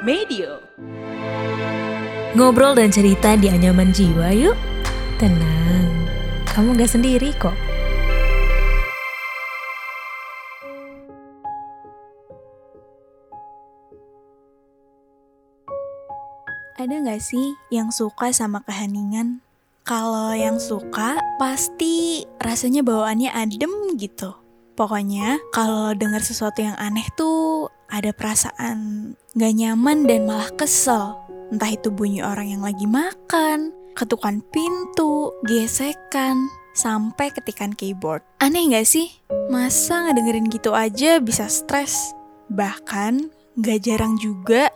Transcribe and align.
Medio. 0.00 0.64
Ngobrol 2.32 2.72
dan 2.72 2.88
cerita 2.88 3.36
di 3.36 3.52
anyaman 3.52 3.92
jiwa 3.92 4.32
yuk. 4.32 4.56
Tenang, 5.20 6.08
kamu 6.48 6.72
gak 6.80 6.88
sendiri 6.88 7.36
kok. 7.36 7.52
Ada 16.80 16.96
nggak 17.04 17.20
sih 17.20 17.52
yang 17.68 17.92
suka 17.92 18.32
sama 18.32 18.64
keheningan? 18.64 19.44
Kalau 19.84 20.32
yang 20.32 20.56
suka, 20.56 21.20
pasti 21.36 22.24
rasanya 22.40 22.80
bawaannya 22.80 23.36
adem 23.36 24.00
gitu. 24.00 24.32
Pokoknya, 24.80 25.36
kalau 25.52 25.92
dengar 25.92 26.24
sesuatu 26.24 26.64
yang 26.64 26.72
aneh 26.80 27.04
tuh 27.20 27.68
ada 27.90 28.14
perasaan 28.14 29.12
gak 29.34 29.54
nyaman 29.54 30.06
dan 30.06 30.24
malah 30.26 30.50
kesel. 30.54 31.18
Entah 31.50 31.74
itu 31.74 31.90
bunyi 31.90 32.22
orang 32.22 32.54
yang 32.54 32.62
lagi 32.62 32.86
makan, 32.86 33.74
ketukan 33.98 34.38
pintu, 34.54 35.34
gesekan, 35.44 36.46
sampai 36.74 37.34
ketikan 37.34 37.74
keyboard. 37.74 38.22
Aneh 38.38 38.70
gak 38.70 38.86
sih? 38.86 39.10
Masa 39.50 40.06
ngedengerin 40.06 40.46
gitu 40.48 40.72
aja 40.72 41.18
bisa 41.18 41.50
stres? 41.50 42.14
Bahkan, 42.50 43.30
gak 43.58 43.82
jarang 43.82 44.14
juga 44.16 44.70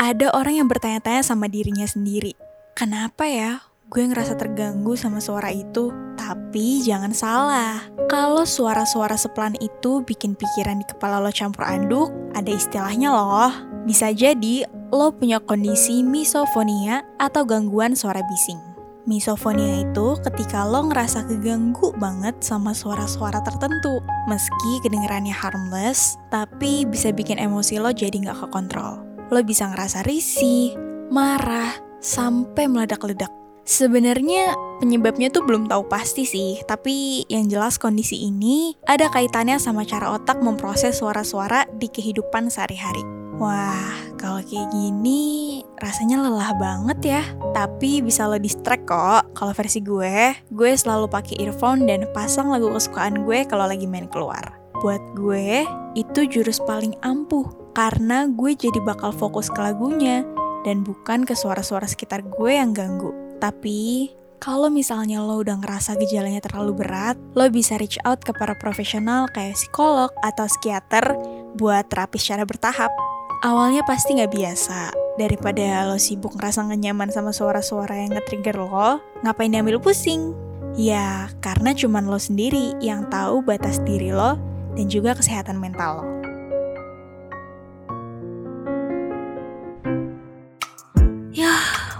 ada 0.00 0.32
orang 0.32 0.64
yang 0.64 0.68
bertanya-tanya 0.70 1.26
sama 1.26 1.50
dirinya 1.50 1.84
sendiri. 1.84 2.32
Kenapa 2.78 3.28
ya 3.28 3.60
gue 3.90 4.06
ngerasa 4.06 4.38
terganggu 4.38 4.94
sama 4.94 5.18
suara 5.18 5.50
itu? 5.50 5.90
Tapi 6.14 6.78
jangan 6.86 7.10
salah, 7.10 7.82
kalau 8.06 8.46
suara-suara 8.46 9.18
sepelan 9.18 9.58
itu 9.58 10.06
bikin 10.06 10.38
pikiran 10.38 10.78
di 10.78 10.86
kepala 10.86 11.18
lo 11.18 11.34
campur 11.34 11.66
aduk, 11.66 12.14
ada 12.38 12.54
istilahnya 12.54 13.10
loh. 13.10 13.50
Bisa 13.82 14.14
jadi 14.14 14.62
lo 14.94 15.10
punya 15.10 15.42
kondisi 15.42 16.06
misofonia 16.06 17.02
atau 17.18 17.42
gangguan 17.42 17.98
suara 17.98 18.22
bising. 18.22 18.62
Misofonia 19.10 19.82
itu 19.82 20.14
ketika 20.22 20.62
lo 20.62 20.86
ngerasa 20.86 21.26
keganggu 21.26 21.90
banget 21.98 22.38
sama 22.46 22.70
suara-suara 22.70 23.42
tertentu. 23.42 23.98
Meski 24.30 24.72
kedengarannya 24.86 25.34
harmless, 25.34 26.14
tapi 26.30 26.86
bisa 26.86 27.10
bikin 27.10 27.42
emosi 27.42 27.82
lo 27.82 27.90
jadi 27.90 28.14
nggak 28.14 28.38
kekontrol. 28.46 29.02
Lo 29.34 29.40
bisa 29.42 29.66
ngerasa 29.66 30.06
risih, 30.06 30.78
marah, 31.10 31.74
sampai 31.98 32.70
meledak-ledak. 32.70 33.39
Sebenarnya 33.70 34.50
penyebabnya 34.82 35.30
tuh 35.30 35.46
belum 35.46 35.70
tahu 35.70 35.86
pasti 35.86 36.26
sih, 36.26 36.58
tapi 36.66 37.22
yang 37.30 37.46
jelas 37.46 37.78
kondisi 37.78 38.18
ini 38.26 38.74
ada 38.82 39.06
kaitannya 39.06 39.62
sama 39.62 39.86
cara 39.86 40.10
otak 40.10 40.42
memproses 40.42 40.98
suara-suara 40.98 41.70
di 41.78 41.86
kehidupan 41.86 42.50
sehari-hari. 42.50 43.06
Wah, 43.38 43.94
kalau 44.18 44.42
kayak 44.42 44.74
gini 44.74 45.62
rasanya 45.78 46.18
lelah 46.18 46.50
banget 46.58 46.98
ya. 47.14 47.22
Tapi 47.54 48.02
bisa 48.02 48.26
lo 48.26 48.42
distract 48.42 48.90
kok. 48.90 49.38
Kalau 49.38 49.54
versi 49.54 49.78
gue, 49.86 50.34
gue 50.50 50.70
selalu 50.74 51.06
pakai 51.06 51.38
earphone 51.38 51.86
dan 51.86 52.10
pasang 52.10 52.50
lagu 52.50 52.74
kesukaan 52.74 53.22
gue 53.22 53.46
kalau 53.46 53.70
lagi 53.70 53.86
main 53.86 54.10
keluar. 54.10 54.50
Buat 54.82 55.14
gue, 55.14 55.62
itu 55.94 56.20
jurus 56.26 56.58
paling 56.66 56.98
ampuh 57.06 57.46
karena 57.78 58.26
gue 58.26 58.50
jadi 58.50 58.82
bakal 58.82 59.14
fokus 59.14 59.46
ke 59.46 59.62
lagunya 59.62 60.26
dan 60.66 60.82
bukan 60.82 61.22
ke 61.22 61.38
suara-suara 61.38 61.86
sekitar 61.86 62.26
gue 62.26 62.50
yang 62.50 62.74
ganggu. 62.74 63.29
Tapi, 63.40 64.12
kalau 64.36 64.68
misalnya 64.68 65.24
lo 65.24 65.40
udah 65.40 65.56
ngerasa 65.60 65.96
gejalanya 65.96 66.44
terlalu 66.44 66.84
berat, 66.84 67.16
lo 67.32 67.48
bisa 67.48 67.80
reach 67.80 67.96
out 68.04 68.20
ke 68.20 68.36
para 68.36 68.52
profesional 68.60 69.28
kayak 69.32 69.56
psikolog 69.56 70.12
atau 70.20 70.44
psikiater 70.44 71.16
buat 71.56 71.88
terapi 71.88 72.20
secara 72.20 72.44
bertahap. 72.44 72.92
Awalnya 73.40 73.80
pasti 73.88 74.20
nggak 74.20 74.32
biasa, 74.36 74.92
daripada 75.16 75.88
lo 75.88 75.96
sibuk 75.96 76.36
ngerasa 76.36 76.68
gak 76.68 76.76
nyaman 76.76 77.08
sama 77.08 77.32
suara-suara 77.32 77.96
yang 77.96 78.12
nge-trigger 78.12 78.60
lo, 78.60 79.00
ngapain 79.24 79.48
diambil 79.48 79.80
pusing? 79.80 80.36
Ya, 80.76 81.32
karena 81.40 81.72
cuman 81.72 82.04
lo 82.04 82.20
sendiri 82.20 82.76
yang 82.84 83.08
tahu 83.08 83.40
batas 83.40 83.80
diri 83.82 84.12
lo 84.12 84.36
dan 84.76 84.86
juga 84.92 85.16
kesehatan 85.16 85.56
mental 85.56 86.04
lo. 86.04 86.19